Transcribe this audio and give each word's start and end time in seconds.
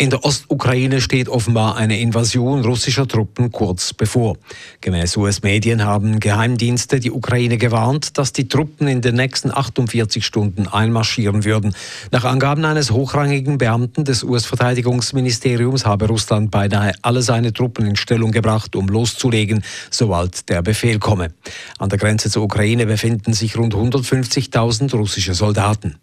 In 0.00 0.08
der 0.08 0.24
Ostukraine 0.24 1.02
steht 1.02 1.28
offenbar 1.28 1.76
eine 1.76 2.00
Invasion 2.00 2.64
russischer 2.64 3.06
Truppen 3.06 3.52
kurz 3.52 3.92
bevor. 3.92 4.38
Gemäß 4.80 5.18
US-Medien 5.18 5.84
haben 5.84 6.20
Geheimdienste 6.20 7.00
die 7.00 7.10
Ukraine 7.10 7.58
gewarnt, 7.58 8.16
dass 8.16 8.32
die 8.32 8.48
Truppen 8.48 8.88
in 8.88 9.02
den 9.02 9.16
nächsten 9.16 9.50
48 9.50 10.24
Stunden 10.24 10.66
einmarschieren 10.68 11.44
würden. 11.44 11.74
Nach 12.12 12.24
Angaben 12.24 12.64
eines 12.64 12.92
hochrangigen 12.92 13.58
Beamten 13.58 14.06
des 14.06 14.24
US-Verteidigungsministeriums 14.24 15.84
habe 15.84 16.06
Russland 16.06 16.50
beinahe 16.50 16.94
alle 17.02 17.20
seine 17.20 17.52
Truppen 17.52 17.84
in 17.84 17.96
Stellung 17.96 18.30
gebracht, 18.30 18.76
um 18.76 18.88
loszulegen, 18.88 19.62
sobald 19.90 20.48
der 20.48 20.62
Befehl 20.62 20.98
komme. 20.98 21.34
An 21.76 21.90
der 21.90 21.98
Grenze 21.98 22.30
zur 22.30 22.44
Ukraine 22.44 22.86
befinden 22.86 23.34
sich 23.34 23.54
rund 23.58 23.74
150.000 23.74 24.96
russische 24.96 25.34
Soldaten. 25.34 25.96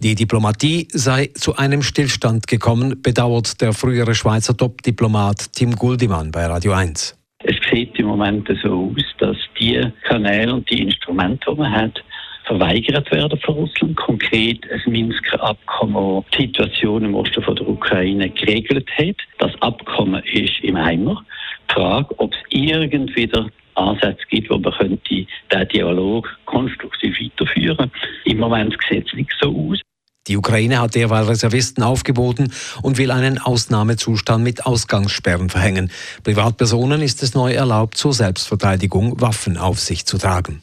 Die 0.00 0.14
Diplomatie 0.14 0.88
sei 0.90 1.28
zu 1.34 1.56
einem 1.56 1.82
Stillstand 1.82 2.46
gekommen, 2.46 3.02
bedauert 3.02 3.41
bedauert 3.42 3.60
der 3.60 3.72
frühere 3.72 4.14
Schweizer 4.14 4.56
Top-Diplomat 4.56 5.52
Tim 5.52 5.74
Guldimann 5.74 6.30
bei 6.30 6.46
Radio 6.46 6.72
1. 6.72 7.16
Es 7.44 7.56
sieht 7.70 7.98
im 7.98 8.06
Moment 8.06 8.48
so 8.62 8.92
aus, 8.94 9.04
dass 9.18 9.36
die 9.58 9.80
Kanäle 10.04 10.54
und 10.54 10.70
die 10.70 10.82
Instrumente, 10.82 11.50
die 11.50 11.58
man 11.58 11.72
hat, 11.72 12.04
verweigert 12.44 13.10
werden 13.10 13.38
von 13.40 13.54
Russland. 13.54 13.96
Konkret 13.96 14.60
ein 14.70 14.92
Minsker 14.92 15.42
Abkommen, 15.42 16.22
das 16.22 16.38
die 16.38 16.46
Situation 16.46 17.04
im 17.04 17.14
Osten 17.14 17.42
von 17.42 17.56
der 17.56 17.68
Ukraine 17.68 18.30
geregelt 18.30 18.88
hat. 18.96 19.16
Das 19.38 19.60
Abkommen 19.60 20.22
ist 20.24 20.60
im 20.62 20.76
Eimer. 20.76 21.24
Die 21.68 21.74
Frage, 21.74 22.14
ob 22.18 22.32
es 22.32 22.38
irgendwie 22.50 23.30
Ansätze 23.74 24.22
gibt, 24.28 24.50
wo 24.50 24.58
man 24.58 24.72
könnte 24.72 25.02
diesen 25.08 25.68
Dialog 25.72 26.28
konstruktiv 26.44 27.16
weiterführen. 27.20 27.90
Im 28.24 28.38
Moment 28.38 28.76
sieht 28.88 29.06
es 29.06 29.14
nicht 29.14 29.32
so 29.40 29.48
aus. 29.48 29.80
Die 30.28 30.36
Ukraine 30.36 30.80
hat 30.80 30.94
derweil 30.94 31.24
Reservisten 31.24 31.82
aufgeboten 31.82 32.52
und 32.82 32.96
will 32.96 33.10
einen 33.10 33.38
Ausnahmezustand 33.38 34.44
mit 34.44 34.64
Ausgangssperren 34.64 35.50
verhängen. 35.50 35.90
Privatpersonen 36.22 37.02
ist 37.02 37.22
es 37.22 37.34
neu 37.34 37.52
erlaubt, 37.52 37.96
zur 37.96 38.14
Selbstverteidigung 38.14 39.20
Waffen 39.20 39.56
auf 39.56 39.80
sich 39.80 40.06
zu 40.06 40.18
tragen. 40.18 40.62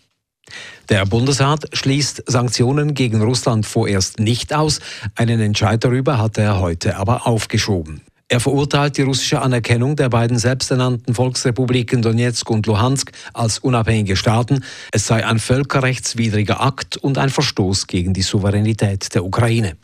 Der 0.87 1.05
Bundesrat 1.05 1.67
schließt 1.73 2.23
Sanktionen 2.25 2.93
gegen 2.93 3.21
Russland 3.21 3.65
vorerst 3.65 4.19
nicht 4.19 4.53
aus. 4.53 4.79
Einen 5.15 5.39
Entscheid 5.39 5.83
darüber 5.83 6.17
hat 6.17 6.37
er 6.37 6.59
heute 6.59 6.95
aber 6.95 7.27
aufgeschoben. 7.27 8.01
Er 8.31 8.39
verurteilt 8.39 8.95
die 8.97 9.01
russische 9.01 9.41
Anerkennung 9.41 9.95
der 9.95 10.09
beiden 10.09 10.37
selbsternannten 10.37 11.15
Volksrepubliken 11.15 12.03
Donetsk 12.03 12.47
und 12.51 12.67
Luhansk 12.67 13.11
als 13.33 13.57
unabhängige 13.57 14.15
Staaten. 14.15 14.63
Es 14.91 15.07
sei 15.07 15.25
ein 15.25 15.39
völkerrechtswidriger 15.39 16.61
Akt 16.61 16.95
und 16.95 17.17
ein 17.17 17.31
Verstoß 17.31 17.87
gegen 17.87 18.13
die 18.13 18.21
Souveränität 18.21 19.15
der 19.15 19.25
Ukraine. 19.25 19.77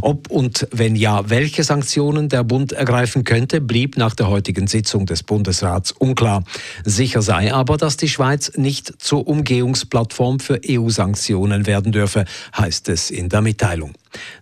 Ob 0.00 0.28
und 0.32 0.66
wenn 0.72 0.96
ja, 0.96 1.30
welche 1.30 1.62
Sanktionen 1.62 2.28
der 2.28 2.42
Bund 2.42 2.72
ergreifen 2.72 3.22
könnte, 3.22 3.60
blieb 3.60 3.96
nach 3.96 4.16
der 4.16 4.26
heutigen 4.28 4.66
Sitzung 4.66 5.06
des 5.06 5.22
Bundesrats 5.22 5.92
unklar. 5.92 6.42
Sicher 6.84 7.22
sei 7.22 7.54
aber, 7.54 7.76
dass 7.76 7.96
die 7.96 8.08
Schweiz 8.08 8.50
nicht 8.56 9.00
zur 9.00 9.28
Umgehungsplattform 9.28 10.40
für 10.40 10.60
EU-Sanktionen 10.68 11.66
werden 11.66 11.92
dürfe, 11.92 12.24
heißt 12.58 12.88
es 12.88 13.12
in 13.12 13.28
der 13.28 13.42
Mitteilung. 13.42 13.92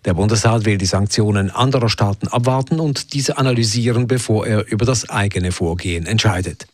Der 0.05 0.15
Bundesrat 0.15 0.65
will 0.65 0.79
die 0.79 0.87
Sanktionen 0.87 1.51
anderer 1.51 1.89
Staaten 1.89 2.29
abwarten 2.29 2.81
und 2.81 3.13
diese 3.13 3.37
analysieren, 3.39 4.07
bevor 4.07 4.47
er 4.47 4.71
über 4.71 4.87
das 4.87 5.09
eigene 5.11 5.53
Vorgehen 5.53 6.07
entscheidet. 6.07 6.67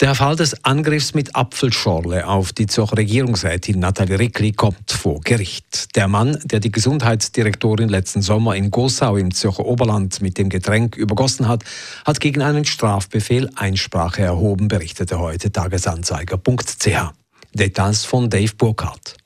Der 0.00 0.16
Fall 0.16 0.34
des 0.34 0.64
Angriffs 0.64 1.14
mit 1.14 1.36
Apfelschorle 1.36 2.26
auf 2.26 2.52
die 2.52 2.66
Zürcher 2.66 2.96
Regierungsrätin 2.96 3.78
Nathalie 3.78 4.18
Rickli 4.18 4.50
kommt 4.50 4.90
vor 4.90 5.20
Gericht. 5.20 5.94
Der 5.94 6.08
Mann, 6.08 6.36
der 6.44 6.58
die 6.58 6.72
Gesundheitsdirektorin 6.72 7.88
letzten 7.88 8.20
Sommer 8.20 8.56
in 8.56 8.72
Gossau 8.72 9.16
im 9.16 9.32
Zürcher 9.32 9.64
Oberland 9.64 10.20
mit 10.20 10.36
dem 10.36 10.48
Getränk 10.48 10.96
übergossen 10.96 11.46
hat, 11.46 11.62
hat 12.04 12.18
gegen 12.18 12.42
einen 12.42 12.64
Strafbefehl 12.64 13.48
Einsprache 13.54 14.22
erhoben, 14.22 14.66
berichtete 14.66 15.20
heute 15.20 15.52
Tagesanzeiger.ch. 15.52 17.12
Details 17.52 18.04
von 18.04 18.28
Dave 18.28 18.52
Burkhardt. 18.58 19.16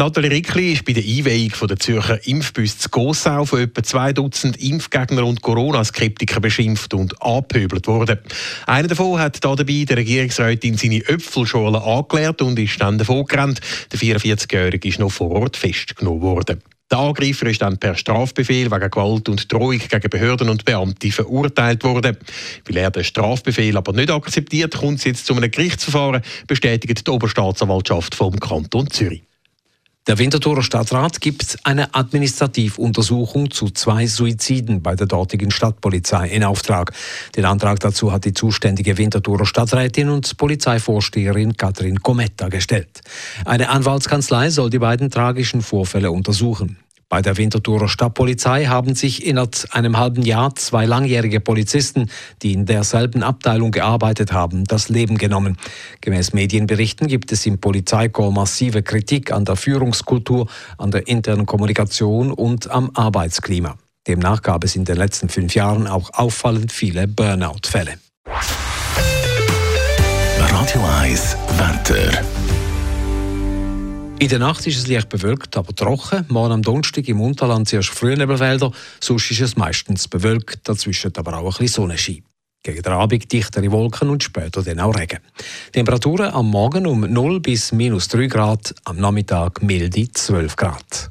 Nathalie 0.00 0.30
Rickli 0.30 0.72
ist 0.72 0.86
bei 0.86 0.94
der 0.94 1.02
Einweihung 1.02 1.52
der 1.68 1.78
Zürcher 1.78 2.26
Impfbüsse 2.26 2.78
zu 2.78 2.88
Gossau 2.88 3.44
von 3.44 3.60
etwa 3.60 3.82
zwei 3.82 4.14
Dutzend 4.14 4.56
Impfgegner 4.56 5.26
und 5.26 5.42
Corona-Skeptiker 5.42 6.40
beschimpft 6.40 6.94
und 6.94 7.20
angepöbelt 7.20 7.86
worden. 7.86 8.18
Einer 8.64 8.88
davon 8.88 9.20
hat 9.20 9.44
da 9.44 9.54
dabei 9.54 9.84
der 9.86 9.98
Regierungsrätin 9.98 10.78
seine 10.78 11.06
Äpfelschorle 11.06 11.82
angeleert 11.82 12.40
und 12.40 12.58
ist 12.58 12.80
dann 12.80 12.96
davon 12.96 13.26
gerannt. 13.26 13.60
Der 13.92 13.98
44-Jährige 13.98 14.88
ist 14.88 15.00
noch 15.00 15.12
vor 15.12 15.32
Ort 15.32 15.58
festgenommen 15.58 16.22
worden. 16.22 16.62
Der 16.90 16.98
Angreifer 16.98 17.44
ist 17.44 17.60
dann 17.60 17.76
per 17.76 17.94
Strafbefehl 17.94 18.70
wegen 18.70 18.90
Gewalt 18.90 19.28
und 19.28 19.52
Drohung 19.52 19.80
gegen 19.86 20.08
Behörden 20.08 20.48
und 20.48 20.64
Beamte 20.64 21.12
verurteilt 21.12 21.84
worden. 21.84 22.16
Weil 22.66 22.76
er 22.78 22.90
den 22.90 23.04
Strafbefehl 23.04 23.76
aber 23.76 23.92
nicht 23.92 24.10
akzeptiert, 24.10 24.78
kommt 24.78 25.00
es 25.00 25.04
jetzt 25.04 25.26
zu 25.26 25.36
einem 25.36 25.50
Gerichtsverfahren, 25.50 26.22
bestätigt 26.46 27.06
die 27.06 27.10
Oberstaatsanwaltschaft 27.10 28.14
vom 28.14 28.40
Kanton 28.40 28.90
Zürich. 28.90 29.24
Der 30.06 30.18
Winterthurer 30.18 30.62
Stadtrat 30.62 31.20
gibt 31.20 31.58
eine 31.64 31.94
Administrativuntersuchung 31.94 33.50
zu 33.50 33.68
zwei 33.68 34.06
Suiziden 34.06 34.82
bei 34.82 34.96
der 34.96 35.06
dortigen 35.06 35.50
Stadtpolizei 35.50 36.28
in 36.28 36.42
Auftrag. 36.42 36.92
Den 37.36 37.44
Antrag 37.44 37.80
dazu 37.80 38.10
hat 38.10 38.24
die 38.24 38.32
zuständige 38.32 38.96
Winterthurer 38.96 39.44
Stadträtin 39.44 40.08
und 40.08 40.38
Polizeivorsteherin 40.38 41.54
Katrin 41.56 42.02
Kometta 42.02 42.48
gestellt. 42.48 43.02
Eine 43.44 43.68
Anwaltskanzlei 43.68 44.48
soll 44.48 44.70
die 44.70 44.78
beiden 44.78 45.10
tragischen 45.10 45.60
Vorfälle 45.60 46.10
untersuchen. 46.10 46.78
Bei 47.10 47.22
der 47.22 47.36
Winterthurer 47.36 47.88
Stadtpolizei 47.88 48.66
haben 48.66 48.94
sich 48.94 49.26
innerhalb 49.26 49.66
einem 49.70 49.98
halben 49.98 50.22
Jahr 50.22 50.54
zwei 50.54 50.86
langjährige 50.86 51.40
Polizisten, 51.40 52.08
die 52.40 52.52
in 52.52 52.66
derselben 52.66 53.24
Abteilung 53.24 53.72
gearbeitet 53.72 54.32
haben, 54.32 54.62
das 54.62 54.88
Leben 54.88 55.18
genommen. 55.18 55.56
Gemäß 56.02 56.32
Medienberichten 56.34 57.08
gibt 57.08 57.32
es 57.32 57.44
im 57.46 57.58
Polizeikorps 57.58 58.32
massive 58.32 58.84
Kritik 58.84 59.32
an 59.32 59.44
der 59.44 59.56
Führungskultur, 59.56 60.46
an 60.78 60.92
der 60.92 61.08
internen 61.08 61.46
Kommunikation 61.46 62.30
und 62.30 62.70
am 62.70 62.92
Arbeitsklima. 62.94 63.76
Demnach 64.06 64.42
gab 64.42 64.62
es 64.62 64.76
in 64.76 64.84
den 64.84 64.96
letzten 64.96 65.28
fünf 65.28 65.56
Jahren 65.56 65.88
auch 65.88 66.10
auffallend 66.14 66.70
viele 66.70 67.08
Burnout-Fälle. 67.08 67.94
Radio 70.38 70.80
1 71.00 71.36
Wetter. 71.58 72.22
In 74.20 74.28
der 74.28 74.38
Nacht 74.38 74.66
ist 74.66 74.76
es 74.76 74.86
leicht 74.86 75.08
bewölkt, 75.08 75.56
aber 75.56 75.74
trocken. 75.74 76.26
Morgen 76.28 76.52
am 76.52 76.60
Donnerstag 76.60 77.08
im 77.08 77.22
Unterland 77.22 77.66
zuerst 77.66 77.88
Frühnebelfelder, 77.88 78.70
sonst 79.00 79.30
ist 79.30 79.40
es 79.40 79.56
meistens 79.56 80.08
bewölkt, 80.08 80.68
dazwischen 80.68 81.10
aber 81.16 81.38
auch 81.38 81.58
ein 81.58 81.64
bisschen 81.64 81.84
Sonnenschein. 81.84 82.22
Gegen 82.62 82.82
den 82.82 82.92
Abend 82.92 83.32
dichtere 83.32 83.72
Wolken 83.72 84.10
und 84.10 84.22
später 84.22 84.62
dann 84.62 84.78
auch 84.80 84.94
Regen. 84.94 85.20
Temperaturen 85.72 86.34
am 86.34 86.50
Morgen 86.50 86.86
um 86.86 87.00
0 87.00 87.40
bis 87.40 87.72
minus 87.72 88.08
3 88.08 88.26
Grad, 88.26 88.74
am 88.84 88.98
Nachmittag 88.98 89.62
milde 89.62 90.12
12 90.12 90.54
Grad. 90.54 91.10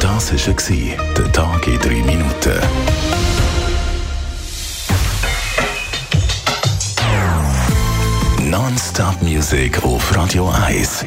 Das 0.00 0.32
war 0.32 0.96
der 1.16 1.32
Tag 1.32 1.68
in 1.68 1.78
3 1.78 1.88
Minuten. 2.02 2.58
Non-Stop-Musik 8.50 9.84
auf 9.84 10.16
Radio 10.16 10.50
1. 10.50 11.06